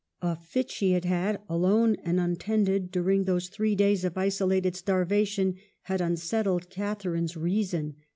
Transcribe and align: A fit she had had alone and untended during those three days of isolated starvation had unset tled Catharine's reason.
A 0.23 0.35
fit 0.35 0.71
she 0.71 0.93
had 0.93 1.05
had 1.05 1.41
alone 1.47 1.95
and 2.03 2.19
untended 2.19 2.89
during 2.89 3.25
those 3.25 3.49
three 3.49 3.75
days 3.75 4.03
of 4.03 4.17
isolated 4.17 4.75
starvation 4.75 5.57
had 5.83 6.01
unset 6.01 6.47
tled 6.47 6.71
Catharine's 6.71 7.37
reason. 7.37 7.97